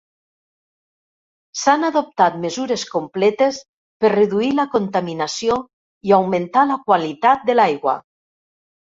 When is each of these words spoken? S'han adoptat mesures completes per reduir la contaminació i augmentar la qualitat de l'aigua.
S'han 1.63 1.83
adoptat 1.89 2.39
mesures 2.45 2.85
completes 2.93 3.59
per 4.05 4.11
reduir 4.13 4.49
la 4.61 4.65
contaminació 4.77 5.59
i 6.09 6.15
augmentar 6.19 6.65
la 6.71 6.79
qualitat 6.89 7.45
de 7.51 7.57
l'aigua. 7.59 7.95